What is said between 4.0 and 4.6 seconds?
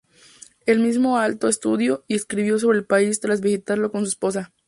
su esposa.